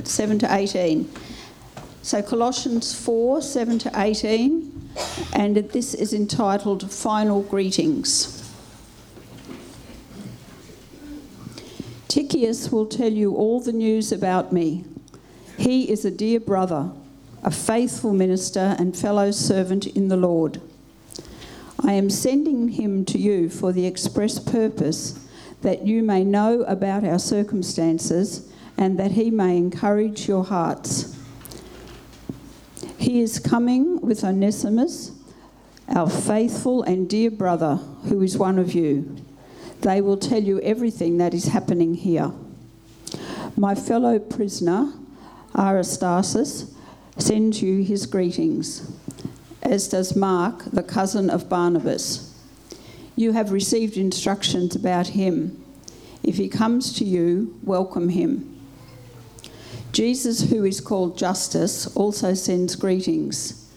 [0.00, 1.12] It's 7 to 18.
[2.00, 4.90] So Colossians 4 7 to 18,
[5.34, 8.50] and this is entitled Final Greetings.
[12.08, 14.86] Tychicus will tell you all the news about me.
[15.58, 16.90] He is a dear brother,
[17.44, 20.62] a faithful minister, and fellow servant in the Lord.
[21.78, 25.28] I am sending him to you for the express purpose
[25.60, 28.49] that you may know about our circumstances
[28.80, 31.14] and that he may encourage your hearts.
[32.96, 35.12] He is coming with Onesimus,
[35.86, 39.16] our faithful and dear brother, who is one of you.
[39.82, 42.32] They will tell you everything that is happening here.
[43.54, 44.94] My fellow prisoner,
[45.54, 46.74] Aristarchus,
[47.18, 48.90] sends you his greetings,
[49.62, 52.34] as does Mark, the cousin of Barnabas.
[53.14, 55.62] You have received instructions about him.
[56.22, 58.59] If he comes to you, welcome him.
[59.92, 63.68] Jesus, who is called Justus, also sends greetings.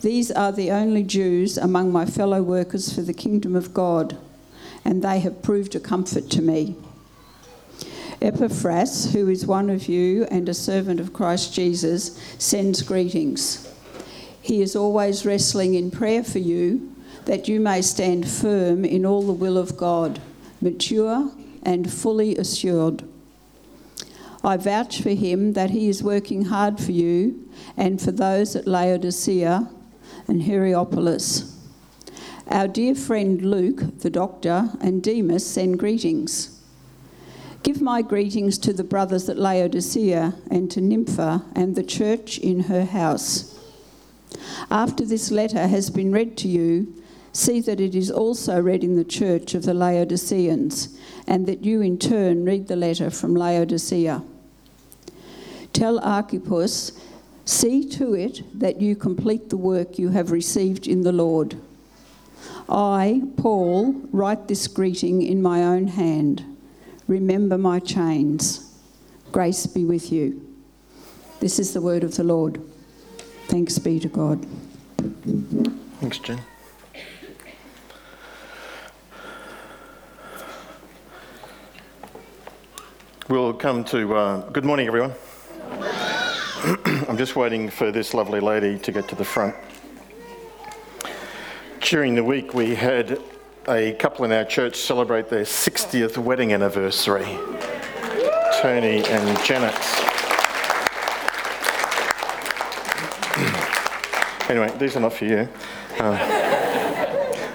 [0.00, 4.16] These are the only Jews among my fellow workers for the kingdom of God,
[4.84, 6.74] and they have proved a comfort to me.
[8.22, 13.72] Epaphras, who is one of you and a servant of Christ Jesus, sends greetings.
[14.42, 16.94] He is always wrestling in prayer for you,
[17.26, 20.20] that you may stand firm in all the will of God,
[20.60, 21.30] mature
[21.62, 23.04] and fully assured.
[24.42, 28.66] I vouch for him that he is working hard for you and for those at
[28.66, 29.70] Laodicea
[30.26, 31.56] and Hierapolis.
[32.46, 36.58] Our dear friend Luke, the doctor, and Demas send greetings.
[37.62, 42.60] Give my greetings to the brothers at Laodicea and to Nympha and the church in
[42.60, 43.58] her house.
[44.70, 46.94] After this letter has been read to you,
[47.32, 51.80] see that it is also read in the church of the Laodiceans, and that you
[51.80, 54.22] in turn read the letter from Laodicea.
[55.72, 56.92] Tell Archippus,
[57.44, 61.56] see to it that you complete the work you have received in the Lord.
[62.68, 66.44] I, Paul, write this greeting in my own hand.
[67.08, 68.72] Remember my chains.
[69.32, 70.46] Grace be with you.
[71.40, 72.60] This is the word of the Lord.
[73.46, 74.46] Thanks be to God.
[76.00, 76.40] Thanks, Jen.
[83.30, 84.16] We'll come to.
[84.16, 85.14] Uh, good morning, everyone.
[87.08, 89.54] I'm just waiting for this lovely lady to get to the front.
[91.80, 93.20] During the week, we had
[93.68, 97.38] a couple in our church celebrate their 60th wedding anniversary
[98.60, 99.76] Tony and Janet.
[104.50, 105.48] anyway, these are not for you.
[106.00, 106.16] Uh,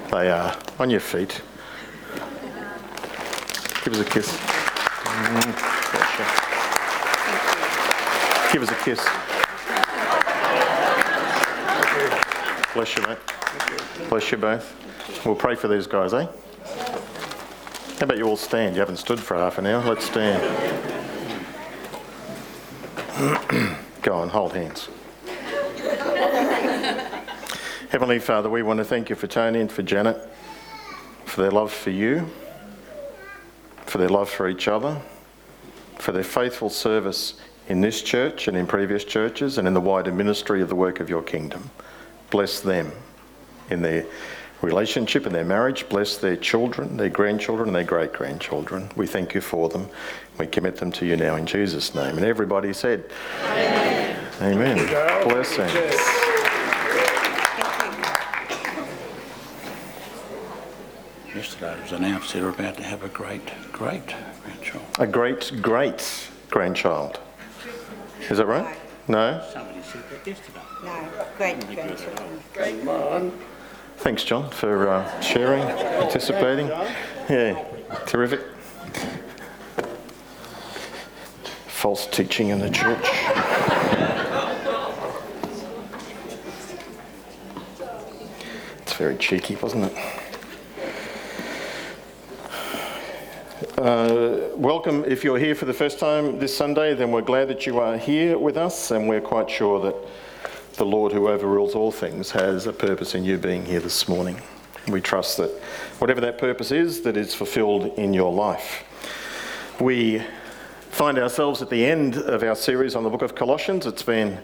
[0.10, 1.42] they are on your feet.
[3.84, 4.55] Give us a kiss.
[8.52, 9.06] Give us a kiss.
[12.74, 13.18] Bless you, mate.
[14.10, 15.26] Bless you both.
[15.26, 16.28] We'll pray for these guys, eh?
[18.00, 18.76] How about you all stand?
[18.76, 19.84] You haven't stood for half an hour.
[19.84, 20.42] Let's stand.
[24.02, 24.90] Go on, hold hands.
[27.90, 30.30] Heavenly Father, we want to thank you for Tony and for Janet,
[31.26, 32.30] for their love for you,
[33.86, 35.02] for their love for each other,
[36.06, 37.34] for their faithful service
[37.68, 41.00] in this church and in previous churches and in the wider ministry of the work
[41.00, 41.72] of your kingdom.
[42.30, 42.92] Bless them
[43.72, 44.06] in their
[44.62, 45.90] relationship and their marriage.
[45.90, 48.88] Bless their children, their grandchildren, and their great grandchildren.
[48.96, 49.90] We thank you for them.
[50.38, 52.18] We commit them to you now in Jesus' name.
[52.18, 53.06] And everybody said,
[53.42, 54.28] Amen.
[54.42, 55.28] Amen.
[55.28, 56.25] Blessings.
[61.36, 64.86] Yesterday it was announced they were about to have a great, great grandchild.
[65.00, 67.20] A great, great grandchild.
[68.30, 68.78] Is that right?
[69.10, 69.46] No?
[69.52, 70.62] Somebody said that yesterday.
[70.86, 71.60] No, great
[72.56, 73.34] grandchildren.
[73.98, 75.64] Thanks, John, for uh, sharing,
[76.00, 76.68] participating.
[76.68, 77.62] Yeah,
[78.06, 78.40] terrific.
[81.68, 83.06] False teaching in the church.
[88.84, 90.22] It's very cheeky, wasn't it?
[93.78, 95.04] Uh, welcome.
[95.04, 97.98] If you're here for the first time this Sunday, then we're glad that you are
[97.98, 99.96] here with us, and we're quite sure that
[100.76, 104.42] the Lord, who overrules all things, has a purpose in you being here this morning.
[104.88, 105.52] We trust that
[106.00, 108.86] whatever that purpose is, that is fulfilled in your life.
[109.82, 110.22] We
[110.92, 113.86] find ourselves at the end of our series on the book of Colossians.
[113.86, 114.40] It's been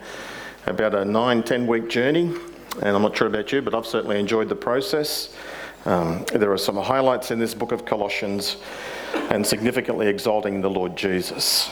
[0.65, 2.35] about a nine, ten week journey,
[2.81, 5.33] and I'm not sure about you, but I've certainly enjoyed the process.
[5.85, 8.57] Um, there are some highlights in this book of Colossians
[9.13, 11.69] and significantly exalting the Lord Jesus.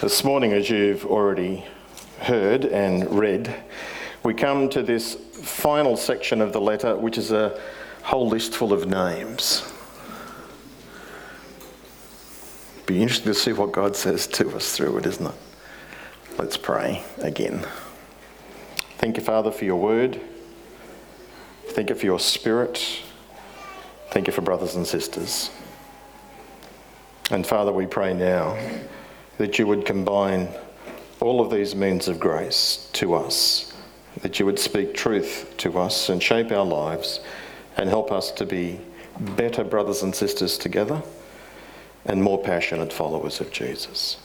[0.00, 1.64] This morning, as you've already
[2.20, 3.54] heard and read,
[4.22, 7.60] we come to this final section of the letter, which is a
[8.02, 9.70] whole list full of names.
[12.86, 15.34] Be interesting to see what God says to us through it, isn't it?
[16.36, 17.64] Let's pray again.
[18.98, 20.20] Thank you, Father, for your word.
[21.68, 23.02] Thank you for your spirit.
[24.10, 25.50] Thank you for brothers and sisters.
[27.34, 28.56] And Father, we pray now
[29.38, 30.50] that you would combine
[31.18, 33.72] all of these means of grace to us,
[34.20, 37.18] that you would speak truth to us and shape our lives
[37.76, 38.78] and help us to be
[39.18, 41.02] better brothers and sisters together
[42.04, 44.16] and more passionate followers of Jesus.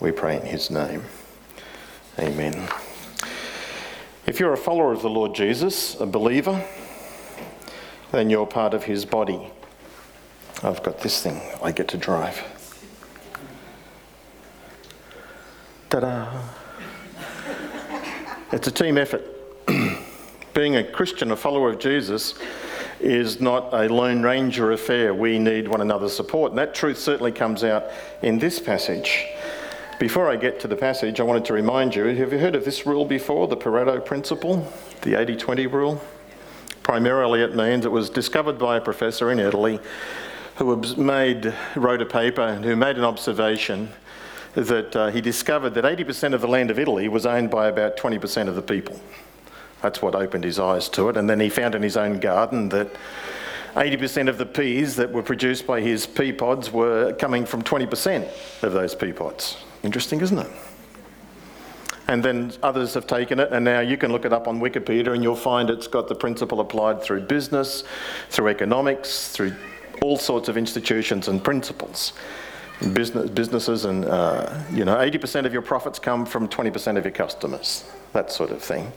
[0.00, 1.04] We pray in his name.
[2.18, 2.68] Amen.
[4.26, 6.64] If you're a follower of the Lord Jesus, a believer,
[8.10, 9.52] then you're part of his body.
[10.64, 12.55] I've got this thing I get to drive.
[15.88, 16.42] Ta da!
[18.50, 19.24] It's a team effort.
[20.54, 22.34] Being a Christian, a follower of Jesus,
[22.98, 25.14] is not a Lone Ranger affair.
[25.14, 26.50] We need one another's support.
[26.50, 27.84] And that truth certainly comes out
[28.22, 29.26] in this passage.
[30.00, 32.64] Before I get to the passage, I wanted to remind you have you heard of
[32.64, 34.70] this rule before, the Pareto principle,
[35.02, 36.02] the 80 20 rule?
[36.82, 39.78] Primarily, it means it was discovered by a professor in Italy
[40.56, 43.90] who made, wrote a paper and who made an observation
[44.56, 47.96] that uh, he discovered that 80% of the land of Italy was owned by about
[47.96, 48.98] 20% of the people.
[49.82, 51.16] That's what opened his eyes to it.
[51.16, 52.88] And then he found in his own garden that
[53.74, 58.26] 80% of the peas that were produced by his pea pods were coming from 20%
[58.62, 59.58] of those pea pods.
[59.82, 60.50] Interesting, isn't it?
[62.08, 65.12] And then others have taken it, and now you can look it up on Wikipedia
[65.12, 67.84] and you'll find it's got the principle applied through business,
[68.30, 69.54] through economics, through
[70.02, 72.12] all sorts of institutions and principles.
[72.92, 77.12] Business, businesses, and uh, you know, 80% of your profits come from 20% of your
[77.12, 78.92] customers, that sort of thing.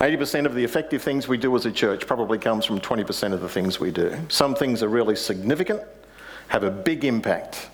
[0.00, 3.40] 80% of the effective things we do as a church probably comes from 20% of
[3.40, 4.14] the things we do.
[4.28, 5.80] Some things are really significant,
[6.48, 7.70] have a big impact,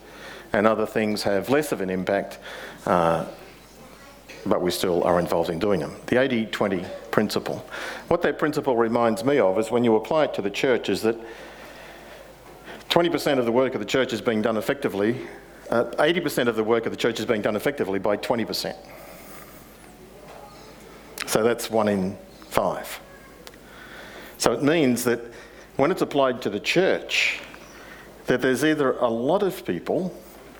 [0.52, 2.38] and other things have less of an impact.
[2.86, 3.26] Uh,
[4.46, 5.94] but we still are involved in doing them.
[6.06, 7.64] The 80 20 principle.
[8.08, 11.02] What that principle reminds me of is when you apply it to the church, is
[11.02, 11.16] that
[12.92, 15.18] 20% of the work of the church is being done effectively,
[15.70, 18.76] uh, 80% of the work of the church is being done effectively by 20%.
[21.26, 22.18] So that's one in
[22.50, 23.00] five.
[24.36, 25.20] So it means that
[25.76, 27.40] when it's applied to the church,
[28.26, 30.14] that there's either a lot of people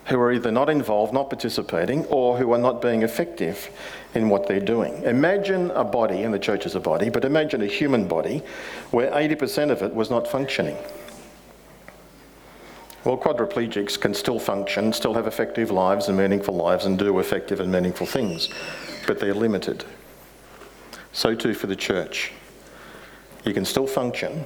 [0.05, 3.69] who are either not involved, not participating, or who are not being effective
[4.15, 5.03] in what they're doing.
[5.03, 8.41] Imagine a body, and the church is a body, but imagine a human body
[8.89, 10.75] where 80% of it was not functioning.
[13.05, 17.59] Well, quadriplegics can still function, still have effective lives and meaningful lives, and do effective
[17.59, 18.47] and meaningful things,
[19.05, 19.83] but they're limited.
[21.11, 22.31] So too for the church.
[23.43, 24.45] You can still function,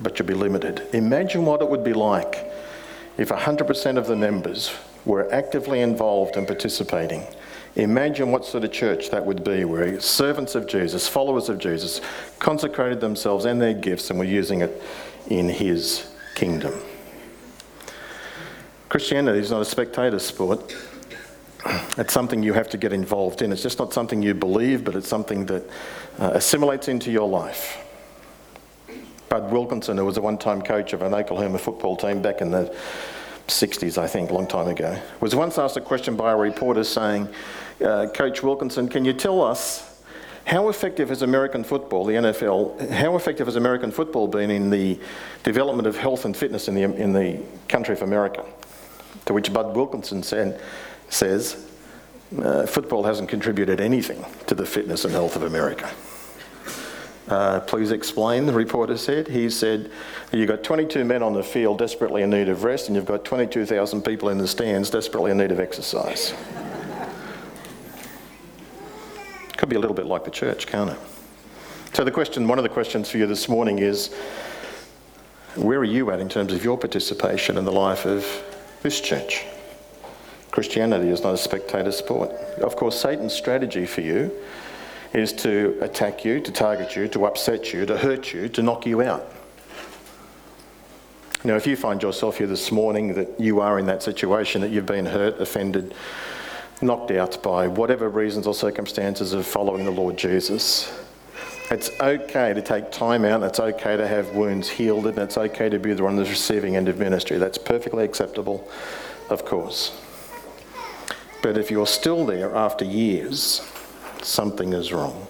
[0.00, 0.88] but you'll be limited.
[0.92, 2.50] Imagine what it would be like
[3.16, 7.24] if 100% of the members were actively involved and participating.
[7.76, 12.00] Imagine what sort of church that would be, where servants of Jesus, followers of Jesus,
[12.40, 14.82] consecrated themselves and their gifts and were using it
[15.28, 16.74] in his kingdom.
[18.88, 20.74] Christianity is not a spectator sport.
[21.98, 23.52] It's something you have to get involved in.
[23.52, 25.68] It's just not something you believe, but it's something that
[26.18, 27.84] uh, assimilates into your life.
[29.28, 32.50] Bud Wilkinson, who was a one time coach of an Oklahoma football team back in
[32.50, 32.74] the
[33.48, 36.84] 60s, I think, a long time ago, was once asked a question by a reporter
[36.84, 37.28] saying,
[37.84, 40.02] uh, Coach Wilkinson, can you tell us
[40.46, 44.98] how effective has American football, the NFL, how effective has American football been in the
[45.42, 48.46] development of health and fitness in the, in the country of America?
[49.28, 50.58] To which Bud Wilkinson said,
[51.10, 51.68] says,
[52.40, 55.90] uh, football hasn't contributed anything to the fitness and health of America.
[57.28, 59.28] Uh, please explain, the reporter said.
[59.28, 59.90] He said,
[60.32, 63.22] You've got 22 men on the field desperately in need of rest, and you've got
[63.26, 66.32] 22,000 people in the stands desperately in need of exercise.
[69.58, 70.98] Could be a little bit like the church, can't it?
[71.92, 74.10] So, the question, one of the questions for you this morning is
[75.54, 78.24] where are you at in terms of your participation in the life of
[78.82, 79.44] this church?
[80.50, 82.30] Christianity is not a spectator sport.
[82.60, 84.32] Of course, Satan's strategy for you
[85.12, 88.86] is to attack you, to target you, to upset you, to hurt you, to knock
[88.86, 89.26] you out.
[91.44, 94.70] Now, if you find yourself here this morning that you are in that situation, that
[94.70, 95.94] you've been hurt, offended,
[96.82, 100.92] knocked out by whatever reasons or circumstances of following the Lord Jesus,
[101.70, 105.68] it's okay to take time out, it's okay to have wounds healed, and it's okay
[105.68, 107.38] to be the receiving end of ministry.
[107.38, 108.68] That's perfectly acceptable,
[109.28, 109.92] of course.
[111.42, 113.60] But if you're still there after years,
[114.22, 115.26] something is wrong.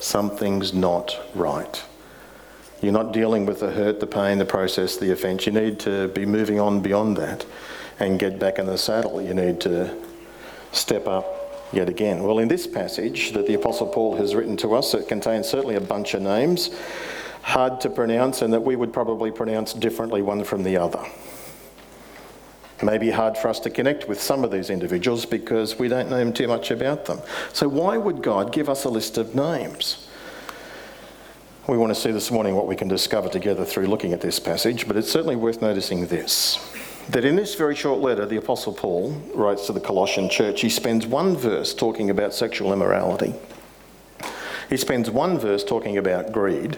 [0.00, 1.82] Something's not right.
[2.80, 5.46] You're not dealing with the hurt, the pain, the process, the offence.
[5.46, 7.44] You need to be moving on beyond that
[7.98, 9.20] and get back in the saddle.
[9.20, 9.96] You need to
[10.70, 12.22] step up yet again.
[12.22, 15.76] Well, in this passage that the Apostle Paul has written to us, it contains certainly
[15.76, 16.70] a bunch of names,
[17.42, 21.04] hard to pronounce, and that we would probably pronounce differently one from the other.
[22.78, 25.88] It may be hard for us to connect with some of these individuals because we
[25.88, 27.20] don't know too much about them.
[27.52, 30.06] So, why would God give us a list of names?
[31.66, 34.38] We want to see this morning what we can discover together through looking at this
[34.38, 36.58] passage, but it's certainly worth noticing this
[37.08, 40.68] that in this very short letter, the Apostle Paul writes to the Colossian church, he
[40.68, 43.34] spends one verse talking about sexual immorality.
[44.68, 46.76] He spends one verse talking about greed.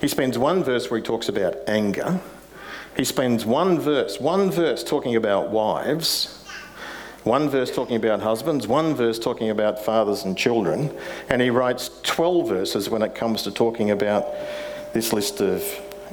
[0.00, 2.20] He spends one verse where he talks about anger.
[2.96, 6.44] He spends one verse, one verse talking about wives,
[7.24, 10.96] one verse talking about husbands, one verse talking about fathers and children,
[11.28, 14.28] and he writes 12 verses when it comes to talking about
[14.92, 15.62] this list of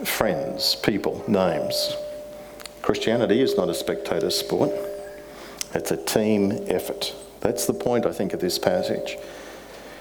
[0.03, 1.95] friends, people, names.
[2.83, 4.69] Christianity is not a spectator sport,
[5.73, 7.15] it's a team effort.
[7.39, 9.17] That's the point, I think, of this passage.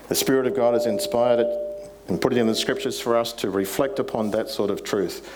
[0.09, 3.33] The Spirit of God has inspired it and put it in the scriptures for us
[3.35, 5.31] to reflect upon that sort of truth.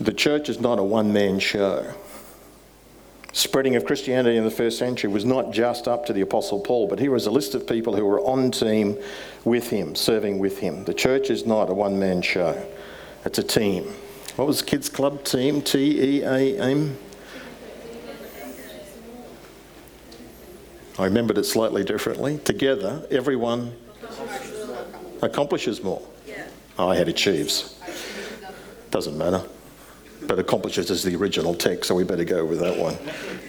[0.00, 1.92] The church is not a one man show.
[3.32, 6.86] Spreading of Christianity in the first century was not just up to the Apostle Paul,
[6.86, 8.96] but here was a list of people who were on team
[9.44, 10.84] with him, serving with him.
[10.84, 12.64] The church is not a one man show,
[13.24, 13.92] it's a team.
[14.38, 15.62] What was the kids' club team?
[15.62, 16.96] T E A M?
[20.96, 22.38] I remembered it slightly differently.
[22.38, 23.74] Together, everyone
[25.22, 26.00] accomplishes more.
[26.78, 27.80] Oh, I had achieves.
[28.92, 29.42] Doesn't matter.
[30.28, 32.96] But accomplishes is the original text, so we better go with that one.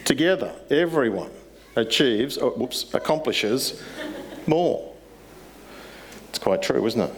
[0.06, 1.30] Together, everyone
[1.76, 3.84] achieves, oh, whoops, accomplishes
[4.48, 4.92] more.
[6.30, 7.14] It's quite true, isn't it?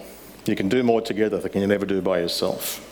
[0.45, 2.85] You can do more together than you can never do by yourself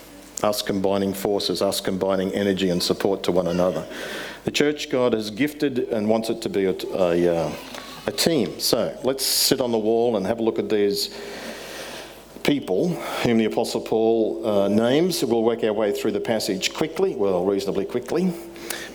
[0.44, 3.86] us combining forces, us combining energy and support to one another.
[4.46, 7.54] The church God has gifted and wants it to be a, a, uh,
[8.08, 8.60] a team.
[8.60, 11.14] So let's sit on the wall and have a look at these
[12.44, 12.90] people
[13.24, 15.24] whom the Apostle Paul uh, names.
[15.24, 18.34] We'll work our way through the passage quickly, well, reasonably quickly.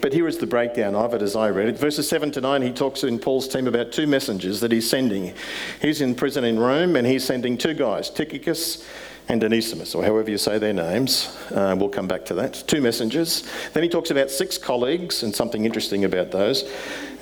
[0.01, 1.79] But here is the breakdown of it as I read it.
[1.79, 5.35] Verses 7 to 9, he talks in Paul's team about two messengers that he's sending.
[5.81, 8.85] He's in prison in Rome and he's sending two guys, Tychicus
[9.29, 11.35] and Onesimus, or however you say their names.
[11.51, 12.63] Uh, we'll come back to that.
[12.67, 13.43] Two messengers.
[13.73, 16.71] Then he talks about six colleagues and something interesting about those.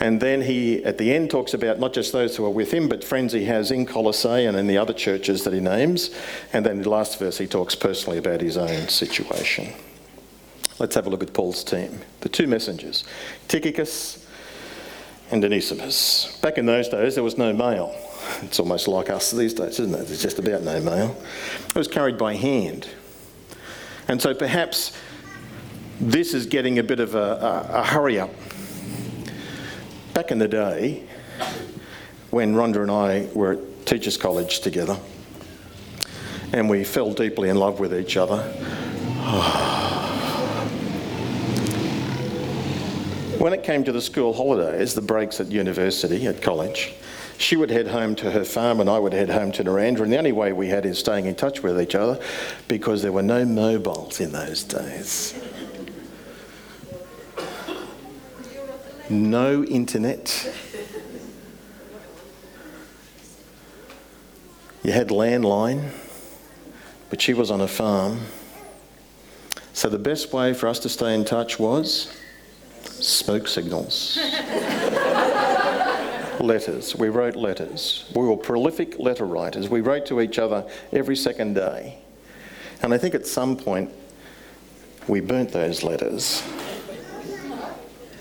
[0.01, 2.89] And then he, at the end, talks about not just those who are with him,
[2.89, 6.11] but friends he has in Colossae and in the other churches that he names.
[6.53, 9.73] And then in the last verse, he talks personally about his own situation.
[10.81, 12.01] Let's have a look at Paul's team.
[12.21, 13.05] The two messengers,
[13.47, 14.27] Tychicus
[15.31, 16.37] and Onesimus.
[16.43, 17.95] Back in those days, there was no mail.
[18.43, 20.11] It's almost like us these days, isn't it?
[20.11, 21.17] It's just about no mail.
[21.69, 22.89] It was carried by hand.
[24.09, 24.97] And so perhaps
[26.01, 28.31] this is getting a bit of a, a, a hurry up.
[30.15, 31.05] Back in the day,
[32.31, 34.99] when Rhonda and I were at Teachers College together,
[36.53, 38.43] and we fell deeply in love with each other.
[43.39, 46.95] when it came to the school holidays, the breaks at university, at college,
[47.43, 50.03] she would head home to her farm and I would head home to Narrandera.
[50.03, 52.21] And the only way we had is staying in touch with each other
[52.69, 55.35] because there were no mobiles in those days.
[59.11, 60.55] No internet.
[64.85, 65.91] You had landline,
[67.11, 68.21] but she was on a farm.
[69.73, 72.17] So the best way for us to stay in touch was
[72.85, 74.19] smoke signals
[76.43, 76.95] letters.
[76.97, 78.11] We wrote letters.
[78.15, 79.69] We were prolific letter writers.
[79.69, 81.99] We wrote to each other every second day.
[82.83, 83.91] And I think at some point
[85.09, 86.43] we burnt those letters.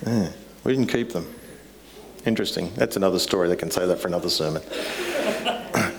[0.06, 0.32] Yeah,
[0.64, 1.34] we didn't keep them.
[2.26, 2.72] Interesting.
[2.76, 3.48] That's another story.
[3.48, 4.62] They can say that for another sermon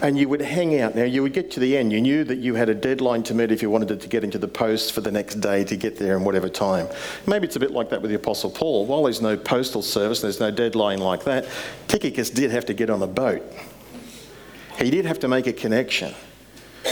[0.03, 0.97] and you would hang out.
[0.97, 1.93] Now, you would get to the end.
[1.93, 4.37] You knew that you had a deadline to meet if you wanted to get into
[4.37, 6.89] the post for the next day to get there in whatever time.
[7.29, 8.85] Maybe it's a bit like that with the Apostle Paul.
[8.87, 11.47] While there's no postal service, there's no deadline like that,
[11.87, 13.43] Tychicus did have to get on a boat.
[14.77, 16.15] He did have to make a connection.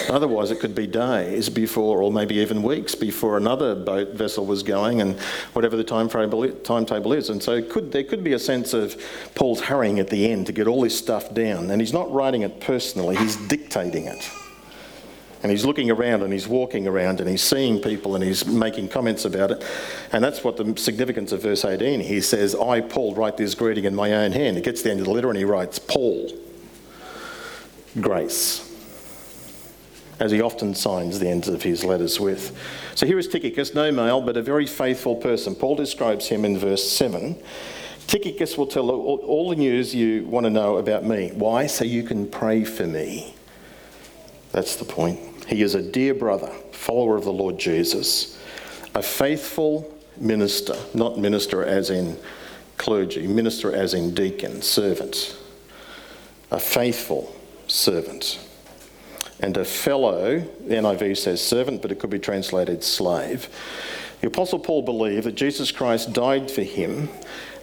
[0.09, 4.63] Otherwise, it could be days before, or maybe even weeks before another boat vessel was
[4.63, 5.19] going, and
[5.53, 7.31] whatever the time timetable is.
[7.31, 9.01] And so, could, there could be a sense of
[9.35, 11.71] Paul's hurrying at the end to get all this stuff down.
[11.71, 14.31] And he's not writing it personally; he's dictating it.
[15.43, 18.89] And he's looking around and he's walking around and he's seeing people and he's making
[18.89, 19.65] comments about it.
[20.13, 22.01] And that's what the significance of verse 18.
[22.01, 24.57] He says, I, Paul, write this greeting in my own hand.
[24.57, 26.31] He gets to the end of the letter and he writes, Paul,
[27.99, 28.70] grace.
[30.21, 32.57] As he often signs the ends of his letters with.
[32.95, 35.55] So here is Tychicus, no mail, but a very faithful person.
[35.55, 37.37] Paul describes him in verse 7.
[38.07, 41.31] Tychicus will tell all, all the news you want to know about me.
[41.35, 41.67] Why?
[41.67, 43.35] So you can pray for me.
[44.53, 45.19] That's the point.
[45.47, 48.39] He is a dear brother, follower of the Lord Jesus,
[48.95, 52.19] a faithful minister, not minister as in
[52.77, 55.37] clergy, minister as in deacon, servant,
[56.51, 57.35] a faithful
[57.69, 58.39] servant,
[59.43, 63.49] and a fellow, the NIV says servant, but it could be translated slave.
[64.21, 67.09] The Apostle Paul believed that Jesus Christ died for him,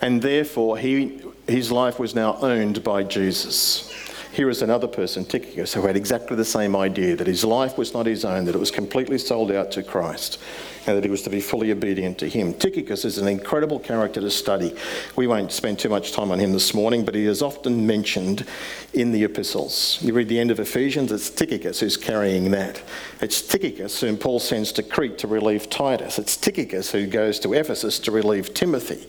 [0.01, 3.93] and therefore he, his life was now owned by Jesus.
[4.37, 7.95] Here is another person, Tychicus, who had exactly the same idea that his life was
[7.95, 10.37] not his own, that it was completely sold out to Christ,
[10.85, 12.53] and that he was to be fully obedient to him.
[12.53, 14.75] Tychicus is an incredible character to study.
[15.15, 18.45] We won't spend too much time on him this morning, but he is often mentioned
[18.93, 19.97] in the epistles.
[20.03, 22.79] You read the end of Ephesians, it's Tychicus who's carrying that.
[23.21, 26.19] It's Tychicus whom Paul sends to Crete to relieve Titus.
[26.19, 29.07] It's Tychicus who goes to Ephesus to relieve Timothy.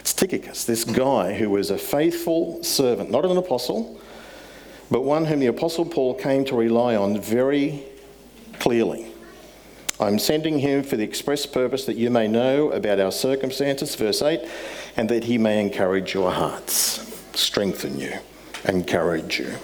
[0.00, 4.00] It's Tychicus, this guy who was a faithful servant, not an apostle
[4.90, 7.82] but one whom the Apostle Paul came to rely on very
[8.58, 9.06] clearly.
[9.98, 14.20] I'm sending him for the express purpose that you may know about our circumstances, verse
[14.20, 14.40] 8,
[14.96, 18.12] and that he may encourage your hearts, strengthen you,
[18.66, 19.54] encourage you.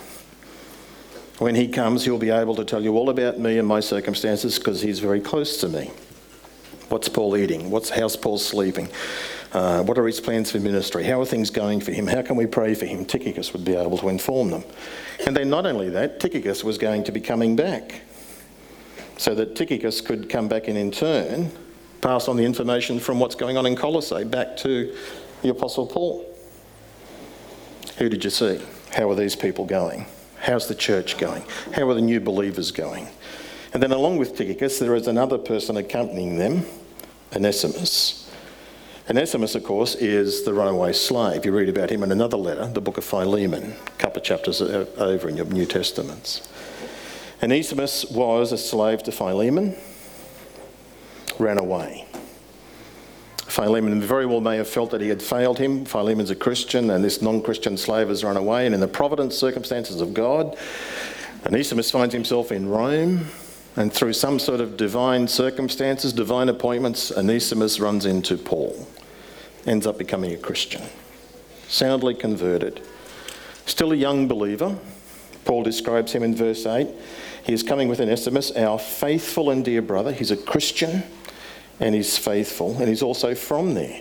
[1.39, 4.59] When he comes, he'll be able to tell you all about me and my circumstances
[4.59, 5.91] because he's very close to me.
[6.89, 7.71] What's Paul eating?
[7.71, 8.89] What's, how's Paul sleeping?
[9.53, 11.05] Uh, what are his plans for ministry?
[11.05, 12.07] How are things going for him?
[12.07, 13.05] How can we pray for him?
[13.05, 14.65] Tychicus would be able to inform them.
[15.27, 18.01] And then, not only that, Tychicus was going to be coming back.
[19.19, 21.53] So that Tychicus could come back and, in turn,
[22.01, 24.97] pass on the information from what's going on in Colossae back to
[25.43, 26.27] the Apostle Paul.
[27.99, 28.59] Who did you see?
[28.93, 30.07] How are these people going?
[30.41, 31.45] How's the church going?
[31.73, 33.07] How are the new believers going?
[33.75, 36.65] And then, along with Tychicus, there is another person accompanying them,
[37.37, 38.22] Onesimus.
[39.11, 41.45] Onesimus, of course, is the runaway slave.
[41.45, 44.63] You read about him in another letter, the book of Philemon, a couple of chapters
[44.63, 46.49] over in your New Testaments.
[47.43, 49.77] Onesimus was a slave to Philemon,
[51.41, 52.07] ran away.
[53.39, 55.85] Philemon very well may have felt that he had failed him.
[55.85, 58.67] Philemon's a Christian, and this non Christian slave has run away.
[58.67, 60.57] And in the providence circumstances of God,
[61.45, 63.27] Onesimus finds himself in Rome
[63.77, 68.87] and through some sort of divine circumstances, divine appointments, Onesimus runs into Paul,
[69.67, 70.83] ends up becoming a Christian,
[71.69, 72.83] soundly converted.
[73.65, 74.77] Still a young believer.
[75.45, 76.89] Paul describes him in verse 8.
[77.45, 80.13] He is coming with Onesimus, our faithful and dear brother.
[80.13, 81.03] He's a Christian
[81.81, 84.01] and he's faithful, and he's also from there.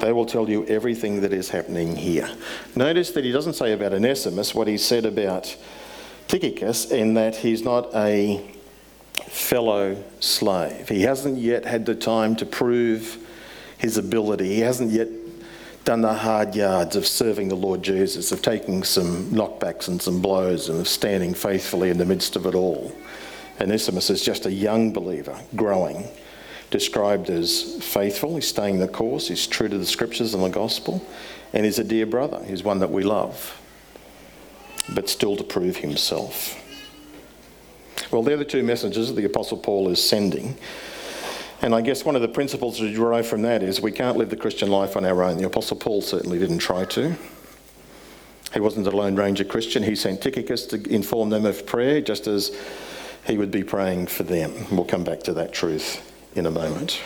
[0.00, 2.28] They will tell you everything that is happening here.
[2.74, 5.54] Notice that he doesn't say about Onesimus what he said about
[6.32, 8.42] Tychicus in that he's not a
[9.26, 10.88] fellow slave.
[10.88, 13.18] He hasn't yet had the time to prove
[13.76, 14.54] his ability.
[14.54, 15.08] He hasn't yet
[15.84, 20.22] done the hard yards of serving the Lord Jesus, of taking some knockbacks and some
[20.22, 22.92] blows and of standing faithfully in the midst of it all.
[23.60, 26.08] Onesimus is just a young believer, growing,
[26.70, 28.36] described as faithful.
[28.36, 31.06] He's staying the course, he's true to the scriptures and the gospel,
[31.52, 32.42] and he's a dear brother.
[32.42, 33.58] He's one that we love
[34.94, 36.58] but still to prove himself.
[38.10, 40.56] Well, they're the two messages that the Apostle Paul is sending.
[41.62, 44.30] And I guess one of the principles to derive from that is we can't live
[44.30, 45.38] the Christian life on our own.
[45.38, 47.16] The Apostle Paul certainly didn't try to.
[48.52, 49.82] He wasn't a Lone Ranger Christian.
[49.82, 52.54] He sent Tychicus to inform them of prayer, just as
[53.26, 54.66] he would be praying for them.
[54.70, 57.00] We'll come back to that truth in a moment.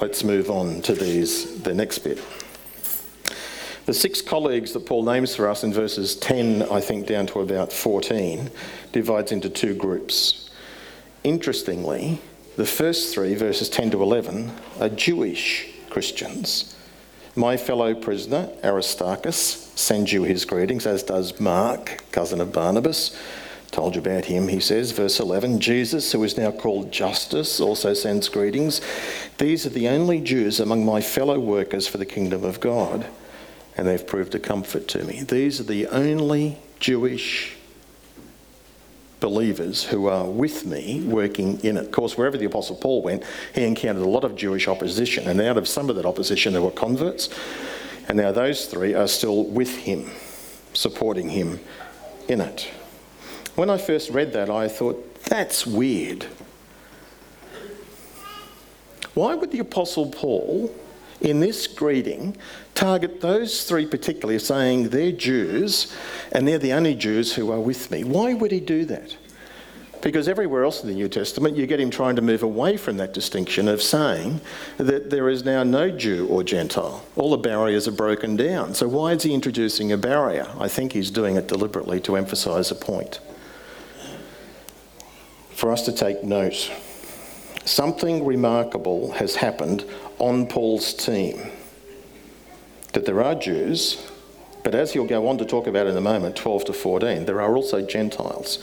[0.00, 2.18] Let's move on to these, the next bit.
[3.88, 7.40] The six colleagues that Paul names for us in verses 10, I think, down to
[7.40, 8.50] about 14,
[8.92, 10.50] divides into two groups.
[11.24, 12.20] Interestingly,
[12.56, 16.76] the first three, verses 10 to 11, are Jewish Christians.
[17.34, 23.18] My fellow prisoner, Aristarchus, sends you his greetings, as does Mark, cousin of Barnabas.
[23.70, 25.60] Told you about him, he says, verse 11.
[25.60, 28.82] Jesus, who is now called Justus, also sends greetings.
[29.38, 33.06] These are the only Jews among my fellow workers for the kingdom of God
[33.78, 35.22] and they've proved a comfort to me.
[35.22, 37.56] These are the only Jewish
[39.20, 41.86] believers who are with me working in it.
[41.86, 43.22] Of course, wherever the Apostle Paul went,
[43.54, 46.62] he encountered a lot of Jewish opposition, and out of some of that opposition, there
[46.62, 47.28] were converts.
[48.08, 50.10] And now those three are still with him,
[50.72, 51.60] supporting him
[52.28, 52.68] in it.
[53.54, 56.26] When I first read that, I thought, That's weird.
[59.14, 60.74] Why would the Apostle Paul,
[61.20, 62.36] in this greeting,
[62.74, 65.94] target those three particularly, saying they're Jews
[66.32, 68.04] and they're the only Jews who are with me?
[68.04, 69.16] Why would he do that?
[70.00, 72.98] Because everywhere else in the New Testament, you get him trying to move away from
[72.98, 74.40] that distinction of saying
[74.76, 77.04] that there is now no Jew or Gentile.
[77.16, 78.74] All the barriers are broken down.
[78.74, 80.46] So, why is he introducing a barrier?
[80.58, 83.18] I think he's doing it deliberately to emphasise a point.
[85.50, 86.70] For us to take note,
[87.68, 89.84] something remarkable has happened
[90.18, 91.50] on Paul's team.
[92.92, 94.04] That there are Jews,
[94.64, 97.40] but as he'll go on to talk about in a moment, 12 to 14, there
[97.40, 98.58] are also Gentiles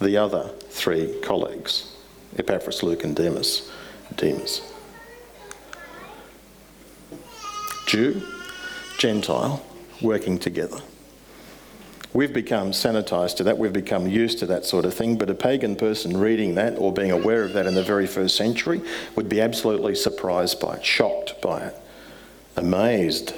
[0.00, 1.94] the other three colleagues,
[2.38, 3.70] Epaphras, Luke, and Demas.
[4.16, 4.62] Demas.
[7.86, 8.22] Jew,
[8.98, 9.64] Gentile,
[10.00, 10.80] working together.
[12.12, 15.34] We've become sanitised to that, we've become used to that sort of thing, but a
[15.34, 18.80] pagan person reading that or being aware of that in the very first century
[19.14, 21.76] would be absolutely surprised by it, shocked by it,
[22.56, 23.32] amazed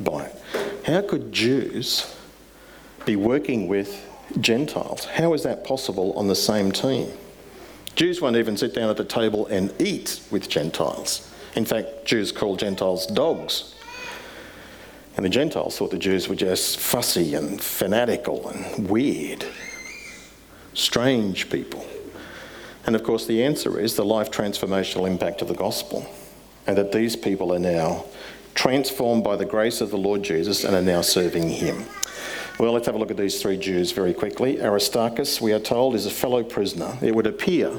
[0.00, 0.42] by it.
[0.86, 2.14] How could Jews
[3.06, 4.04] be working with
[4.40, 5.04] Gentiles.
[5.04, 7.08] How is that possible on the same team?
[7.94, 11.32] Jews won't even sit down at the table and eat with Gentiles.
[11.54, 13.74] In fact, Jews call Gentiles dogs.
[15.16, 19.44] And the Gentiles thought the Jews were just fussy and fanatical and weird,
[20.74, 21.86] strange people.
[22.86, 26.06] And of course, the answer is the life transformational impact of the gospel,
[26.66, 28.04] and that these people are now
[28.54, 31.84] transformed by the grace of the Lord Jesus and are now serving Him.
[32.58, 34.62] Well, let's have a look at these three Jews very quickly.
[34.62, 36.96] Aristarchus, we are told, is a fellow prisoner.
[37.02, 37.78] It would appear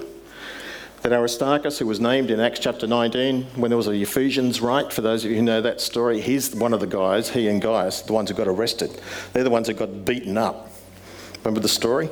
[1.02, 4.92] that Aristarchus, who was named in Acts chapter 19 when there was a Ephesians rite,
[4.92, 7.62] for those of you who know that story, he's one of the guys, he and
[7.62, 9.00] Gaius, the ones who got arrested.
[9.34, 10.72] They're the ones who got beaten up.
[11.44, 12.10] Remember the story?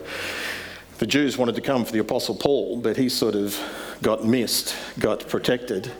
[0.99, 3.59] The Jews wanted to come for the Apostle Paul, but he sort of
[4.01, 5.91] got missed, got protected.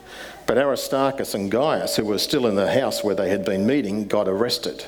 [0.46, 4.08] But Aristarchus and Gaius, who were still in the house where they had been meeting,
[4.08, 4.86] got arrested.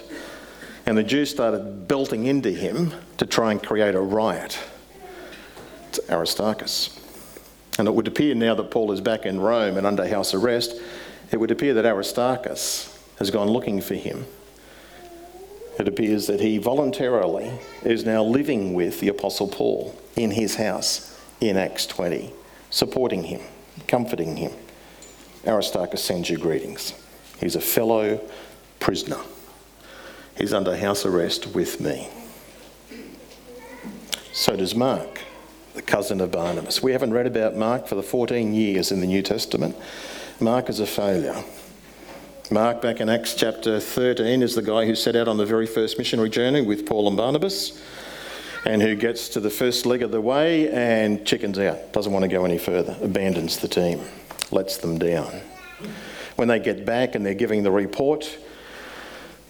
[0.85, 4.57] And the Jews started belting into him to try and create a riot.
[5.89, 6.96] It's Aristarchus.
[7.77, 10.73] And it would appear now that Paul is back in Rome and under house arrest,
[11.31, 14.25] it would appear that Aristarchus has gone looking for him.
[15.79, 17.51] It appears that he voluntarily
[17.83, 22.33] is now living with the Apostle Paul in his house in Acts 20,
[22.71, 23.41] supporting him,
[23.87, 24.51] comforting him.
[25.45, 26.93] Aristarchus sends you greetings.
[27.39, 28.19] He's a fellow
[28.79, 29.19] prisoner.
[30.35, 32.09] He's under house arrest with me.
[34.33, 35.21] So does Mark,
[35.77, 36.81] the cousin of Barnabas.
[36.81, 39.75] We haven't read about Mark for the 14 years in the New Testament.
[40.39, 41.43] Mark is a failure.
[42.49, 45.67] Mark, back in Acts chapter 13, is the guy who set out on the very
[45.67, 47.79] first missionary journey with Paul and Barnabas
[48.65, 52.23] and who gets to the first leg of the way and chickens out, doesn't want
[52.23, 54.01] to go any further, abandons the team,
[54.49, 55.31] lets them down.
[56.37, 58.35] When they get back and they're giving the report,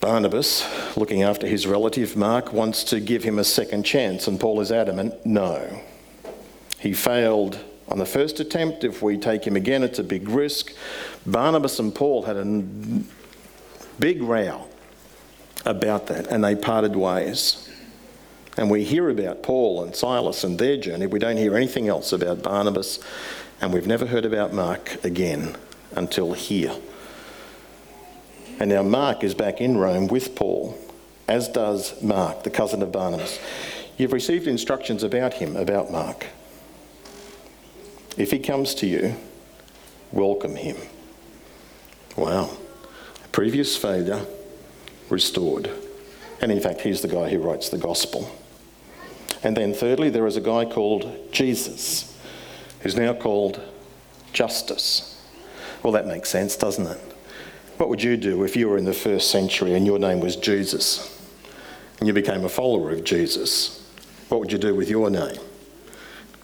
[0.01, 4.59] Barnabas, looking after his relative Mark, wants to give him a second chance, and Paul
[4.59, 5.81] is adamant no.
[6.79, 8.83] He failed on the first attempt.
[8.83, 10.73] If we take him again, it's a big risk.
[11.25, 12.63] Barnabas and Paul had a
[13.99, 14.67] big row
[15.65, 17.69] about that, and they parted ways.
[18.57, 21.07] And we hear about Paul and Silas and their journey.
[21.07, 22.99] We don't hear anything else about Barnabas,
[23.61, 25.55] and we've never heard about Mark again
[25.95, 26.75] until here.
[28.59, 30.77] And now Mark is back in Rome with Paul,
[31.27, 33.39] as does Mark, the cousin of Barnabas.
[33.97, 36.25] You've received instructions about him, about Mark.
[38.17, 39.15] If he comes to you,
[40.11, 40.77] welcome him.
[42.15, 42.49] Wow.
[43.31, 44.25] Previous failure
[45.09, 45.69] restored.
[46.41, 48.29] And in fact, he's the guy who writes the gospel.
[49.43, 52.17] And then, thirdly, there is a guy called Jesus,
[52.81, 53.61] who's now called
[54.33, 55.21] Justus.
[55.83, 56.99] Well, that makes sense, doesn't it?
[57.77, 60.35] What would you do if you were in the first century and your name was
[60.35, 61.13] Jesus
[61.99, 63.87] and you became a follower of Jesus?
[64.29, 65.37] What would you do with your name?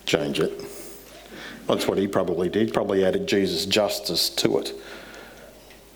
[0.06, 0.73] Change it.
[1.68, 2.74] That's what he probably did.
[2.74, 4.74] Probably added Jesus Justus to it.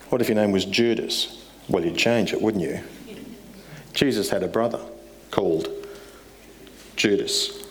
[0.08, 1.46] What if your name was Judas?
[1.68, 2.80] Well, you'd change it, wouldn't you?
[3.92, 4.80] Jesus had a brother
[5.30, 5.68] called
[6.96, 7.64] Judas.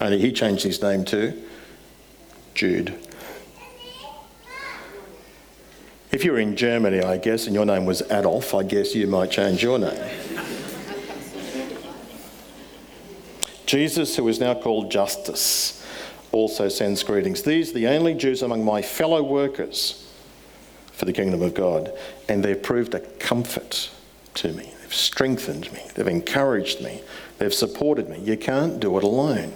[0.00, 1.34] and he changed his name to
[2.54, 2.94] Jude.
[6.10, 9.06] If you were in Germany, I guess, and your name was Adolf, I guess you
[9.06, 10.10] might change your name.
[13.66, 15.84] Jesus, who is now called Justus,
[16.32, 17.42] also sends greetings.
[17.42, 20.06] These are the only Jews among my fellow workers
[20.92, 21.92] for the kingdom of God,
[22.28, 23.90] and they've proved a comfort
[24.34, 24.72] to me.
[24.80, 27.02] They've strengthened me, they've encouraged me,
[27.38, 28.20] they've supported me.
[28.20, 29.52] You can't do it alone.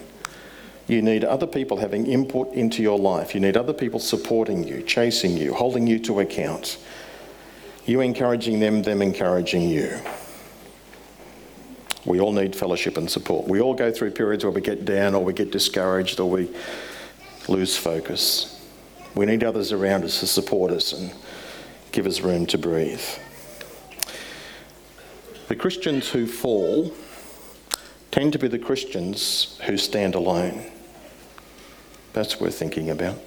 [0.89, 3.35] You need other people having input into your life.
[3.35, 6.79] You need other people supporting you, chasing you, holding you to account.
[7.87, 9.99] You encouraging them, them encouraging you.
[12.05, 13.47] We all need fellowship and support.
[13.47, 16.51] We all go through periods where we get down or we get discouraged or we
[17.49, 18.61] lose focus.
[19.15, 21.13] We need others around us to support us and
[21.93, 23.03] give us room to breathe.
[25.49, 26.93] The Christians who fall
[28.11, 30.65] tend to be the Christians who stand alone.
[32.15, 33.19] That's worth thinking about.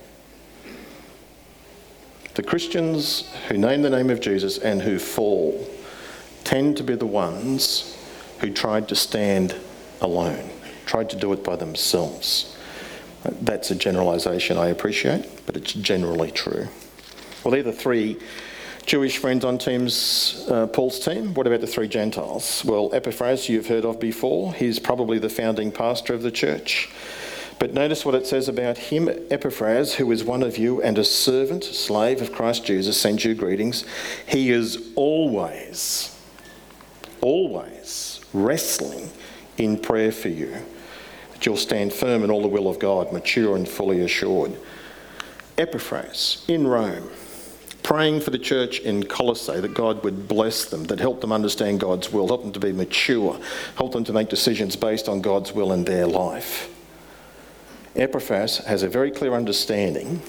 [2.33, 5.65] The Christians who name the name of Jesus and who fall
[6.43, 7.97] tend to be the ones
[8.39, 9.55] who tried to stand
[10.01, 10.49] alone,
[10.85, 12.55] tried to do it by themselves.
[13.23, 16.67] That's a generalisation I appreciate, but it's generally true.
[17.43, 18.17] Well, they're the three
[18.85, 21.33] Jewish friends on teams, uh, Paul's team.
[21.33, 22.63] What about the three Gentiles?
[22.63, 24.53] Well, Epaphras, you've heard of before.
[24.53, 26.89] He's probably the founding pastor of the church.
[27.57, 31.03] But notice what it says about him Epaphras, who is one of you and a
[31.03, 33.85] servant, slave of Christ Jesus, sends you greetings.
[34.27, 36.15] He is always,
[37.21, 39.09] always wrestling
[39.57, 40.55] in prayer for you,
[41.31, 44.55] that you'll stand firm in all the will of God, mature and fully assured.
[45.57, 47.09] Epaphras in Rome
[47.85, 51.79] praying for the church in Colossae that God would bless them, that help them understand
[51.79, 53.39] God's will, help them to be mature,
[53.75, 56.67] help them to make decisions based on God's will in their life.
[57.95, 60.19] Epaphras has a very clear understanding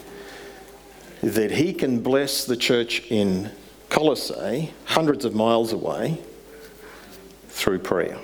[1.23, 3.51] that he can bless the church in
[3.89, 6.19] Colossae, hundreds of miles away,
[7.57, 8.19] through prayer.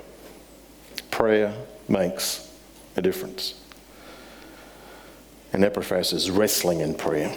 [1.09, 1.55] Prayer
[1.89, 2.55] makes
[2.95, 3.55] a difference.
[5.51, 7.35] And Epaphras is wrestling in prayer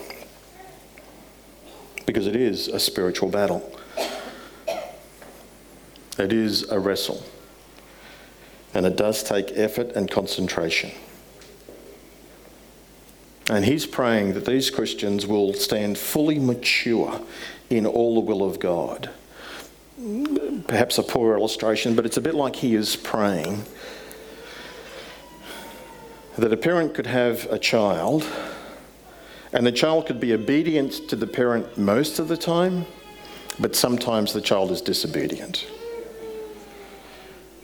[2.04, 3.78] because it is a spiritual battle.
[6.18, 7.22] It is a wrestle.
[8.74, 10.90] And it does take effort and concentration.
[13.48, 17.22] And he's praying that these Christians will stand fully mature
[17.70, 19.08] in all the will of God.
[20.66, 23.64] Perhaps a poor illustration, but it's a bit like he is praying
[26.36, 28.26] that a parent could have a child
[29.52, 32.84] and the child could be obedient to the parent most of the time,
[33.58, 35.66] but sometimes the child is disobedient.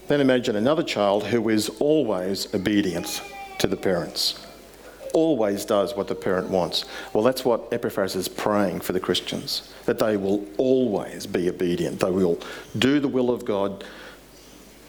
[0.08, 3.20] Then imagine another child who is always obedient
[3.58, 4.38] to the parents,
[5.12, 6.84] always does what the parent wants.
[7.12, 12.00] Well, that's what Epaphras is praying for the Christians, that they will always be obedient.
[12.00, 12.38] They will
[12.78, 13.84] do the will of God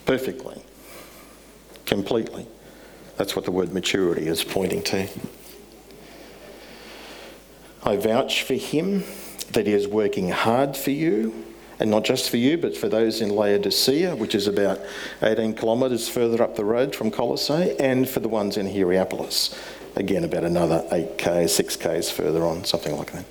[0.05, 0.61] perfectly,
[1.85, 2.47] completely.
[3.17, 5.07] That's what the word maturity is pointing to.
[7.83, 9.03] I vouch for him
[9.51, 11.45] that he is working hard for you,
[11.79, 14.79] and not just for you, but for those in Laodicea, which is about
[15.21, 19.53] 18 kilometres further up the road from Colossae, and for the ones in Hierapolis,
[19.95, 23.25] again about another 8k, 6k's further on, something like that.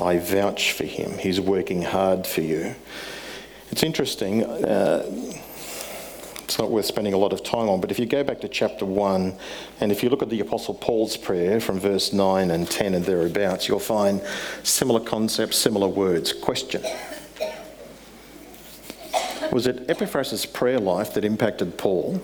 [0.00, 1.18] I vouch for him.
[1.18, 2.74] He's working hard for you.
[3.70, 4.44] It's interesting.
[4.44, 5.04] Uh,
[6.44, 8.48] it's not worth spending a lot of time on, but if you go back to
[8.48, 9.36] chapter 1
[9.80, 13.04] and if you look at the Apostle Paul's prayer from verse 9 and 10 and
[13.04, 14.22] thereabouts, you'll find
[14.62, 16.32] similar concepts, similar words.
[16.32, 16.82] Question
[19.52, 22.22] Was it Epaphras' prayer life that impacted Paul,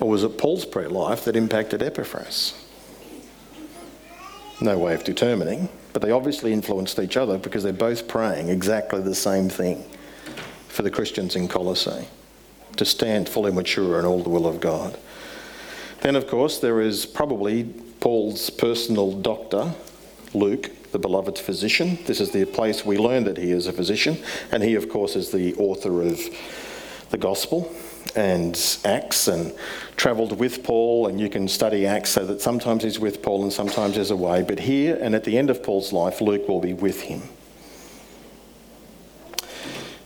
[0.00, 2.54] or was it Paul's prayer life that impacted Epaphras?
[4.60, 9.00] No way of determining, but they obviously influenced each other because they're both praying exactly
[9.00, 9.84] the same thing
[10.68, 12.08] for the Christians in Colossae
[12.76, 14.98] to stand fully mature in all the will of God.
[16.00, 17.64] Then, of course, there is probably
[18.00, 19.74] Paul's personal doctor,
[20.34, 21.98] Luke, the beloved physician.
[22.06, 24.18] This is the place we learn that he is a physician,
[24.52, 26.20] and he, of course, is the author of
[27.10, 27.74] the Gospel
[28.14, 29.52] and Acts and
[29.96, 33.52] travelled with Paul, and you can study Acts so that sometimes he's with Paul and
[33.52, 34.42] sometimes he's away.
[34.42, 37.22] But here and at the end of Paul's life, Luke will be with him.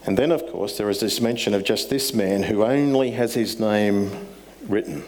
[0.05, 3.35] And then, of course, there is this mention of just this man who only has
[3.35, 4.27] his name
[4.67, 5.05] written.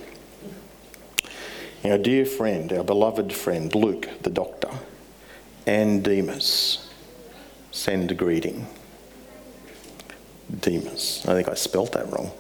[1.85, 4.71] Our dear friend, our beloved friend, Luke, the doctor,
[5.67, 6.89] and Demas
[7.71, 8.67] send a greeting.
[10.61, 11.25] Demas.
[11.27, 12.31] I think I spelt that wrong.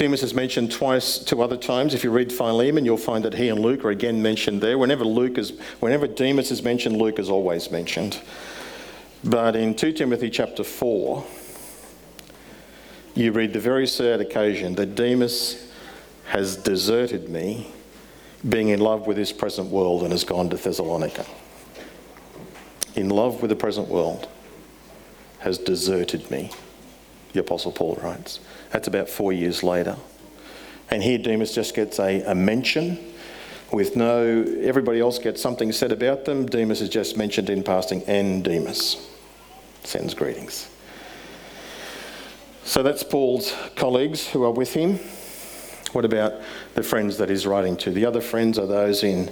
[0.00, 1.92] Demas is mentioned twice, two other times.
[1.92, 4.78] If you read Philemon, you'll find that he and Luke are again mentioned there.
[4.78, 8.18] Whenever Luke is, whenever Demas is mentioned, Luke is always mentioned.
[9.22, 11.22] But in 2 Timothy chapter 4,
[13.14, 15.70] you read the very sad occasion that Demas
[16.28, 17.70] has deserted me,
[18.48, 21.26] being in love with this present world, and has gone to Thessalonica.
[22.94, 24.30] In love with the present world,
[25.40, 26.52] has deserted me.
[27.34, 28.40] the Apostle Paul writes.
[28.70, 29.96] That's about four years later.
[30.90, 32.98] And here Demas just gets a, a mention
[33.72, 36.46] with no, everybody else gets something said about them.
[36.46, 39.08] Demas is just mentioned in passing, and Demas
[39.84, 40.68] sends greetings.
[42.64, 44.98] So that's Paul's colleagues who are with him.
[45.92, 46.34] What about
[46.74, 47.90] the friends that he's writing to?
[47.90, 49.30] The other friends are those in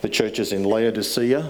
[0.00, 1.48] the churches in Laodicea,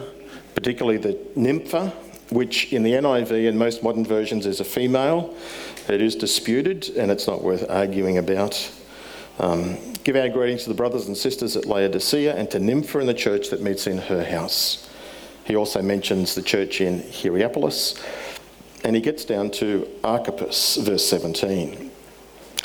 [0.54, 1.92] particularly the Nympha,
[2.34, 5.34] which in the NIV and most modern versions is a female.
[5.88, 8.70] It is disputed and it's not worth arguing about.
[9.38, 13.06] Um, give our greetings to the brothers and sisters at Laodicea and to Nympha in
[13.06, 14.88] the church that meets in her house.
[15.44, 18.00] He also mentions the church in Hierapolis
[18.84, 21.90] and he gets down to Archippus, verse 17.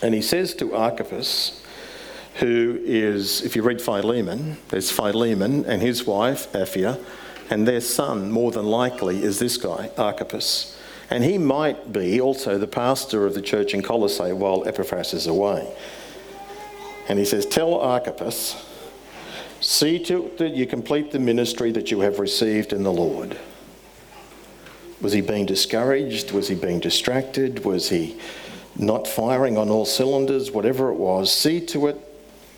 [0.01, 1.63] And he says to Archippus,
[2.35, 7.03] who is, if you read Philemon, there's Philemon and his wife, Apphia,
[7.49, 10.77] and their son, more than likely, is this guy, Archippus.
[11.09, 15.27] And he might be also the pastor of the church in Colossae while Epaphras is
[15.27, 15.73] away.
[17.07, 18.55] And he says, Tell Archippus,
[19.61, 23.37] see to it that you complete the ministry that you have received in the Lord.
[24.99, 26.31] Was he being discouraged?
[26.31, 27.63] Was he being distracted?
[27.63, 28.19] Was he
[28.75, 30.51] not firing on all cylinders?
[30.51, 31.97] Whatever it was, see to it,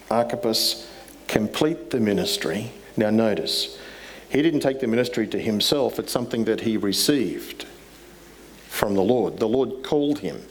[0.09, 0.89] Archippus,
[1.27, 2.71] complete the ministry.
[2.97, 3.77] Now, notice,
[4.29, 7.65] he didn't take the ministry to himself, it's something that he received
[8.67, 9.39] from the Lord.
[9.39, 10.43] The Lord called him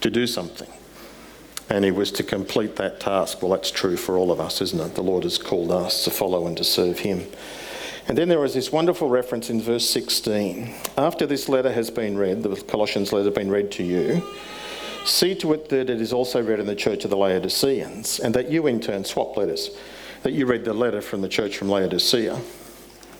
[0.00, 0.70] to do something,
[1.70, 3.40] and he was to complete that task.
[3.40, 4.94] Well, that's true for all of us, isn't it?
[4.94, 7.26] The Lord has called us to follow and to serve him.
[8.08, 10.72] And then there is this wonderful reference in verse 16.
[10.96, 14.22] After this letter has been read, the Colossians letter has been read to you,
[15.04, 18.34] see to it that it is also read in the church of the Laodiceans, and
[18.34, 19.70] that you in turn swap letters,
[20.22, 22.40] that you read the letter from the church from Laodicea.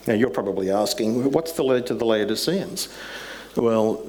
[0.07, 2.89] Now you're probably asking, what's the letter to the Laodiceans?
[3.55, 4.05] Well,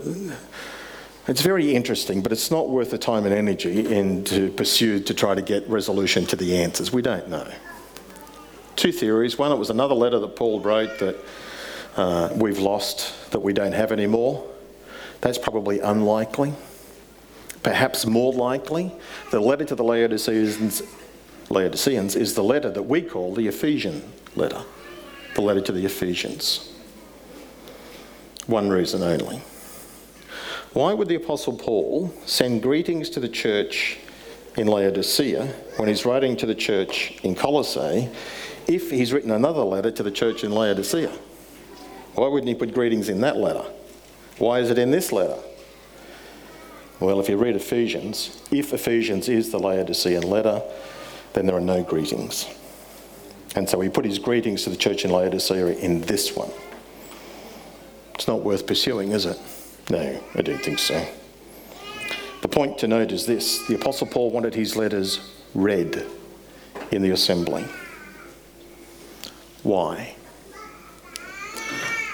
[1.26, 5.14] it's very interesting, but it's not worth the time and energy in to pursue to
[5.14, 6.92] try to get resolution to the answers.
[6.92, 7.50] We don't know
[8.78, 9.36] two theories.
[9.36, 11.16] One, it was another letter that Paul wrote that
[11.96, 14.48] uh, we've lost, that we don't have anymore.
[15.20, 16.54] That's probably unlikely.
[17.64, 18.92] Perhaps more likely,
[19.32, 20.82] the letter to the Laodiceans,
[21.50, 24.62] Laodiceans is the letter that we call the Ephesian letter,
[25.38, 26.68] the letter to the Ephesians.
[28.48, 29.36] One reason only.
[30.72, 33.98] Why would the Apostle Paul send greetings to the church
[34.56, 35.46] in Laodicea
[35.76, 38.08] when he's writing to the church in Colossae
[38.66, 41.12] if he's written another letter to the church in Laodicea?
[42.14, 43.64] Why wouldn't he put greetings in that letter?
[44.38, 45.38] Why is it in this letter?
[46.98, 50.62] Well, if you read Ephesians, if Ephesians is the Laodicean letter,
[51.34, 52.57] then there are no greetings.
[53.56, 56.50] And so he put his greetings to the church in Laodicea in this one.
[58.14, 59.38] It's not worth pursuing, is it?
[59.90, 61.06] No, I don't think so.
[62.42, 65.20] The point to note is this the Apostle Paul wanted his letters
[65.54, 66.06] read
[66.90, 67.64] in the assembly.
[69.62, 70.14] Why?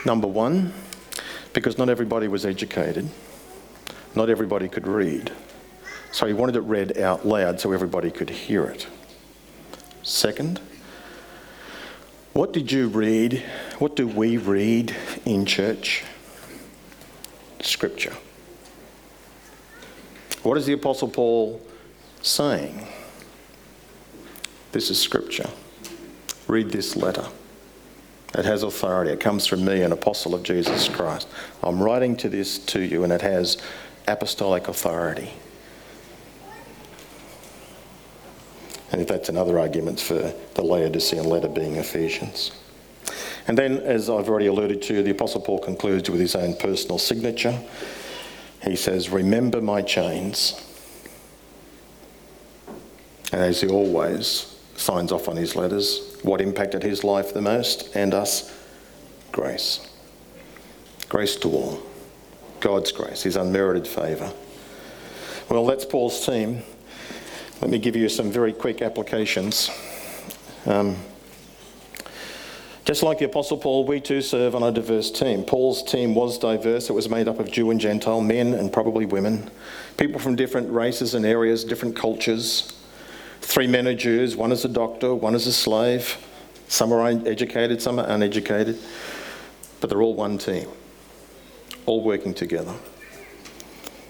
[0.05, 0.73] Number one,
[1.53, 3.09] because not everybody was educated,
[4.15, 5.33] not everybody could read.
[6.13, 8.87] So he wanted it read out loud so everybody could hear it.
[10.03, 10.61] Second,
[12.35, 13.43] what did you read?
[13.79, 14.95] What do we read
[15.25, 16.05] in church?
[17.61, 18.13] Scripture.
[20.43, 21.61] What is the Apostle Paul
[22.21, 22.87] saying?
[24.73, 25.49] This is Scripture.
[26.47, 27.25] Read this letter.
[28.37, 29.13] It has authority.
[29.13, 31.29] It comes from me, an apostle of Jesus Christ.
[31.63, 33.59] I'm writing to this to you, and it has
[34.09, 35.31] apostolic authority.
[38.93, 42.53] And if that's another argument for the Laodicean letter being Ephesians.
[43.47, 46.99] And then, as I've already alluded to, the Apostle Paul concludes with his own personal
[46.99, 47.59] signature.
[48.63, 50.61] He says, Remember my chains.
[53.33, 57.95] And as he always signs off on his letters, what impacted his life the most
[57.95, 58.57] and us?
[59.33, 59.87] Grace.
[61.09, 61.83] Grace to all.
[62.61, 64.33] God's grace, his unmerited favour.
[65.51, 66.63] Well, that's Paul's team.
[67.65, 69.71] Let me give you some very quick applications.
[70.67, 70.99] Um,
[72.85, 75.45] just like the Apostle Paul, we too serve on a diverse team.
[75.45, 76.91] Paul's team was diverse.
[76.91, 79.51] It was made up of Jew and Gentile, men and probably women,
[79.97, 82.79] people from different races and areas, different cultures.
[83.41, 86.19] Three men are Jews, one is a doctor, one is a slave.
[86.69, 88.79] Some are educated, some are uneducated,
[89.81, 90.69] but they're all one team,
[91.87, 92.75] all working together.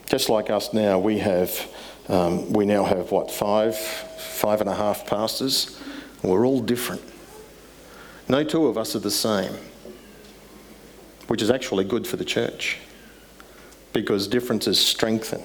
[0.07, 1.68] Just like us now, we have,
[2.09, 5.81] um, we now have what, five, five and a half pastors?
[6.23, 7.03] We're all different.
[8.29, 9.53] No two of us are the same,
[11.29, 12.79] which is actually good for the church
[13.93, 15.43] because differences strengthen.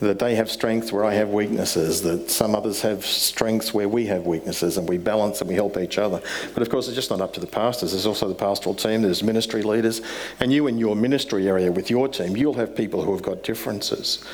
[0.00, 4.06] that they have strengths where I have weaknesses, that some others have strengths where we
[4.06, 6.22] have weaknesses, and we balance and we help each other.
[6.54, 7.92] But of course, it's just not up to the pastors.
[7.92, 10.00] There's also the pastoral team, there's ministry leaders,
[10.40, 13.42] and you in your ministry area with your team, you'll have people who have got
[13.42, 14.24] differences.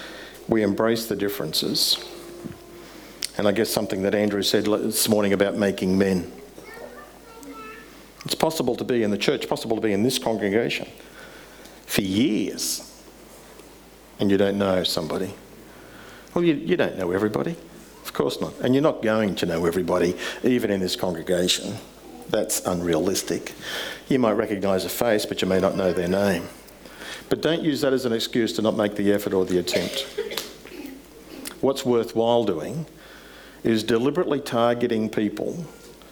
[0.48, 1.98] We embrace the differences.
[3.38, 6.32] And I guess something that Andrew said this morning about making men.
[8.24, 10.88] It's possible to be in the church, possible to be in this congregation
[11.86, 12.82] for years,
[14.18, 15.32] and you don't know somebody.
[16.34, 17.56] Well, you, you don't know everybody.
[18.02, 18.52] Of course not.
[18.60, 21.76] And you're not going to know everybody, even in this congregation.
[22.28, 23.54] That's unrealistic.
[24.08, 26.48] You might recognise a face, but you may not know their name.
[27.28, 30.06] But don't use that as an excuse to not make the effort or the attempt.
[31.66, 32.86] What's worthwhile doing
[33.64, 35.66] is deliberately targeting people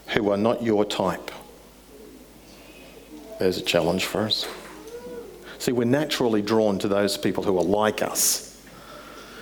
[0.08, 1.30] who are not your type.
[3.38, 4.48] There's a challenge for us.
[5.60, 8.60] See, we're naturally drawn to those people who are like us.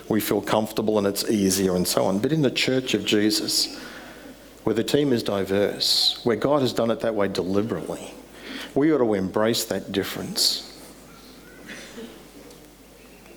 [0.07, 2.19] We feel comfortable and it's easier and so on.
[2.19, 3.75] But in the church of Jesus,
[4.65, 8.13] where the team is diverse, where God has done it that way deliberately,
[8.75, 10.79] we ought to embrace that difference.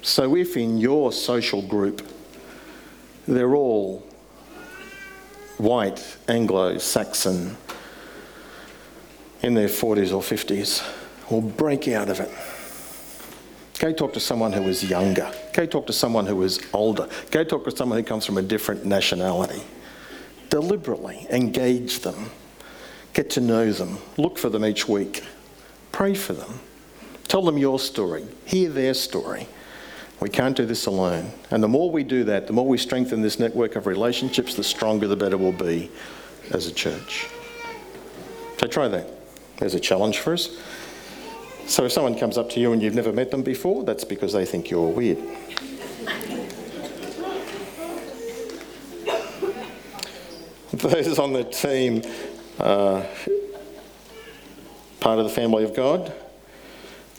[0.02, 2.06] So if in your social group
[3.26, 4.06] they're all
[5.58, 7.56] white, Anglo Saxon,
[9.42, 10.82] in their 40s or 50s,
[11.30, 12.30] will break out of it.
[13.78, 15.30] Go talk to someone who is younger.
[15.52, 17.08] Go talk to someone who is older.
[17.30, 19.62] Go talk to someone who comes from a different nationality.
[20.48, 22.30] Deliberately engage them.
[23.12, 23.98] Get to know them.
[24.16, 25.24] Look for them each week.
[25.92, 26.60] Pray for them.
[27.28, 28.24] Tell them your story.
[28.44, 29.46] Hear their story.
[30.20, 31.30] We can't do this alone.
[31.50, 34.64] And the more we do that, the more we strengthen this network of relationships, the
[34.64, 35.90] stronger the better we'll be
[36.52, 37.28] as a church.
[38.58, 39.10] So try that.
[39.58, 40.56] There's a challenge for us.
[41.66, 44.32] So if someone comes up to you and you've never met them before, that's because
[44.32, 45.18] they think you're weird.
[50.72, 52.02] Those on the team
[52.60, 53.06] are
[55.00, 56.12] part of the family of God.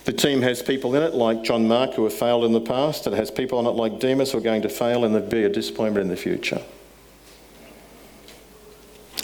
[0.08, 3.06] The team has people in it like John Mark who have failed in the past.
[3.06, 5.44] It has people on it like Demas who are going to fail and there'll be
[5.44, 6.62] a disappointment in the future.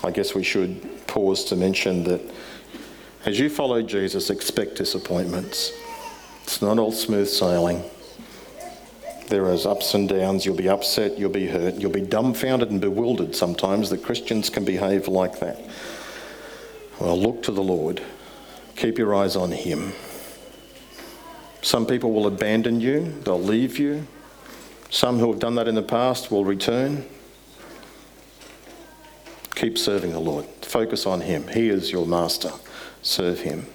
[0.03, 2.21] I guess we should pause to mention that
[3.25, 5.73] as you follow Jesus, expect disappointments.
[6.43, 7.83] It's not all smooth sailing.
[9.29, 10.45] There is ups and downs.
[10.45, 14.67] You'll be upset, you'll be hurt, you'll be dumbfounded and bewildered sometimes that Christians can
[14.67, 15.59] behave like that.
[17.01, 18.03] Well, look to the Lord.
[18.77, 19.95] Keep your eyes on Him.
[21.65, 24.07] Some people will abandon you, they'll leave you.
[24.91, 27.05] Some who have done that in the past will return.
[29.57, 30.45] Keep serving the Lord.
[30.63, 31.49] Focus on Him.
[31.49, 32.53] He is your master
[33.05, 33.67] serve him.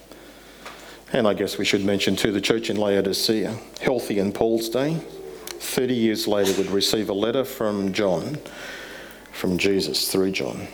[1.13, 4.95] And I guess we should mention too the church in Laodicea, healthy in Paul's day,
[4.95, 8.37] 30 years later would receive a letter from John,
[9.31, 10.67] from Jesus through John,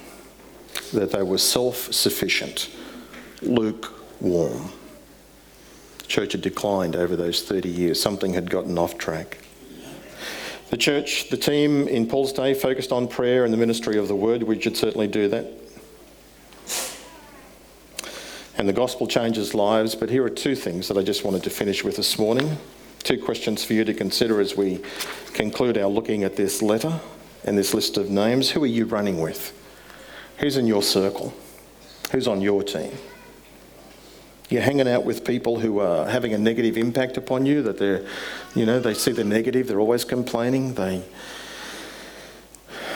[0.93, 2.69] that they were self sufficient,
[3.41, 4.71] lukewarm.
[6.05, 9.39] The church had declined over those 30 years, something had gotten off track.
[10.69, 14.15] The church, the team in Paul's day focused on prayer and the ministry of the
[14.15, 14.43] word.
[14.43, 15.45] We should certainly do that
[18.57, 19.95] and the gospel changes lives.
[19.95, 22.57] But here are two things that I just wanted to finish with this morning.
[23.03, 24.81] Two questions for you to consider as we
[25.33, 26.99] conclude our looking at this letter
[27.43, 28.49] and this list of names.
[28.49, 29.53] Who are you running with?
[30.39, 31.33] Who's in your circle?
[32.11, 32.91] Who's on your team?
[34.49, 38.05] You're hanging out with people who are having a negative impact upon you, that they're,
[38.55, 41.03] you know, they see the negative, they're always complaining, they,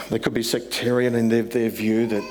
[0.10, 2.24] they could be sectarian in their, their view that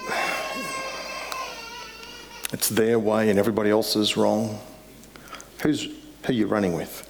[2.52, 4.58] it's their way and everybody else is wrong.
[5.62, 5.92] Who's, who
[6.28, 7.04] are you running with?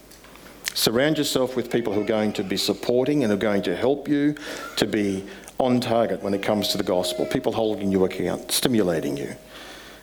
[0.75, 4.09] Surround yourself with people who are going to be supporting and are going to help
[4.09, 4.35] you
[4.77, 5.27] to be
[5.59, 7.27] on target when it comes to the gospel.
[7.27, 9.35] People holding you account, stimulating you,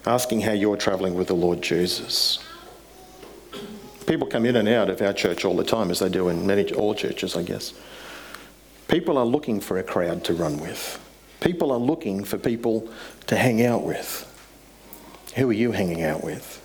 [0.06, 2.39] asking how you're travelling with the Lord Jesus.
[4.06, 6.45] People come in and out of our church all the time, as they do in
[6.45, 7.74] many all churches, I guess.
[8.88, 11.01] People are looking for a crowd to run with.
[11.41, 12.88] People are looking for people
[13.28, 14.32] to hang out with.
[15.36, 16.62] Who are you hanging out with?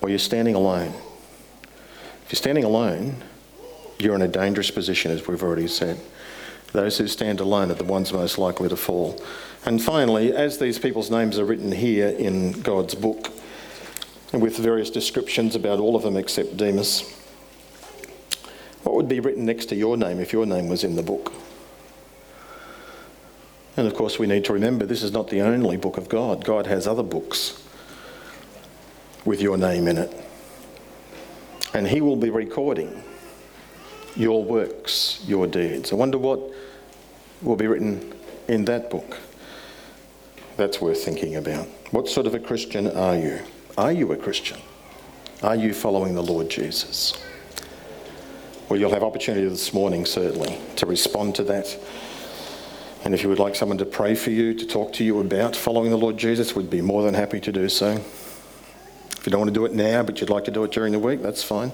[0.00, 0.92] Or you're standing alone?
[2.24, 3.22] If you're standing alone,
[4.00, 6.00] you're in a dangerous position, as we've already said.
[6.72, 9.22] Those who stand alone are the ones most likely to fall.
[9.64, 13.30] And finally, as these people's names are written here in God's book,
[14.32, 17.02] with various descriptions about all of them except Demas,
[18.82, 21.32] what would be written next to your name if your name was in the book?
[23.76, 26.44] And of course, we need to remember this is not the only book of God.
[26.44, 27.62] God has other books
[29.24, 30.12] with your name in it.
[31.72, 33.02] And He will be recording
[34.14, 35.92] your works, your deeds.
[35.92, 36.40] I wonder what
[37.40, 38.12] will be written
[38.48, 39.18] in that book.
[40.56, 41.66] That's worth thinking about.
[41.90, 43.40] What sort of a Christian are you?
[43.78, 44.58] Are you a Christian?
[45.42, 47.14] Are you following the Lord Jesus?
[48.68, 51.76] Well, you'll have opportunity this morning, certainly, to respond to that.
[53.04, 55.56] And if you would like someone to pray for you, to talk to you about
[55.56, 57.90] following the Lord Jesus, we'd be more than happy to do so.
[57.90, 60.92] If you don't want to do it now, but you'd like to do it during
[60.92, 61.72] the week, that's fine.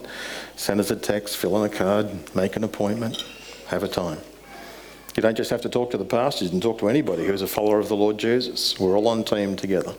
[0.56, 3.24] Send us a text, fill in a card, make an appointment,
[3.68, 4.18] have a time.
[5.16, 7.42] You don't just have to talk to the pastors, you can talk to anybody who's
[7.42, 8.78] a follower of the Lord Jesus.
[8.78, 9.94] We're all on team together.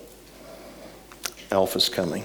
[1.51, 2.23] Alpha's coming.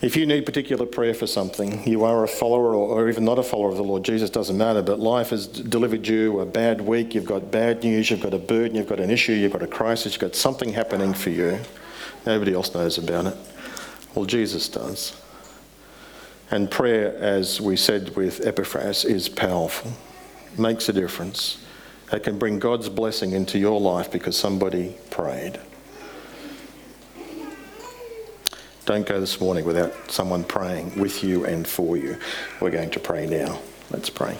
[0.00, 3.38] If you need particular prayer for something, you are a follower or, or even not
[3.38, 6.80] a follower of the Lord Jesus, doesn't matter, but life has delivered you a bad
[6.80, 9.62] week, you've got bad news, you've got a burden, you've got an issue, you've got
[9.62, 11.58] a crisis, you've got something happening for you.
[12.26, 13.36] Nobody else knows about it.
[14.14, 15.20] Well, Jesus does.
[16.50, 19.92] And prayer, as we said with Epaphras, is powerful,
[20.56, 21.62] makes a difference.
[22.10, 25.60] It can bring God's blessing into your life because somebody prayed.
[28.86, 32.16] Don't go this morning without someone praying with you and for you.
[32.60, 33.60] We're going to pray now.
[33.90, 34.38] Let's pray.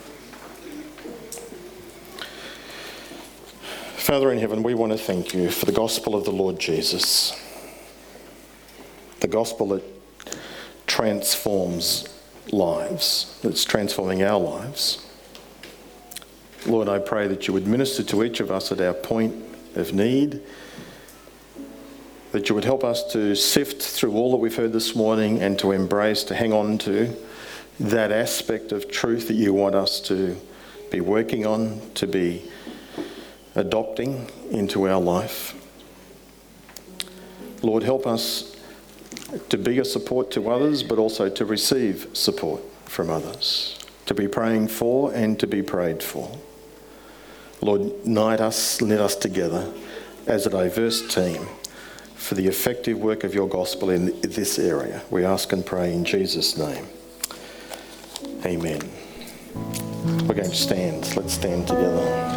[3.96, 7.38] Father in heaven, we want to thank you for the gospel of the Lord Jesus,
[9.20, 9.97] the gospel that
[10.98, 12.08] transforms
[12.50, 15.06] lives, that's transforming our lives.
[16.66, 19.32] Lord, I pray that you would minister to each of us at our point
[19.76, 20.40] of need
[22.32, 25.56] that you would help us to sift through all that we've heard this morning and
[25.60, 27.14] to embrace, to hang on to
[27.78, 30.36] that aspect of truth that you want us to
[30.90, 32.42] be working on, to be
[33.54, 35.54] adopting into our life.
[37.62, 38.47] Lord, help us
[39.48, 44.26] to be a support to others, but also to receive support from others, to be
[44.26, 46.38] praying for and to be prayed for.
[47.60, 49.72] Lord, unite us, knit us together
[50.26, 51.46] as a diverse team
[52.14, 55.02] for the effective work of your gospel in this area.
[55.10, 56.86] We ask and pray in Jesus' name.
[58.44, 58.80] Amen.
[60.26, 61.16] We're going to stand.
[61.16, 62.28] Let's stand together.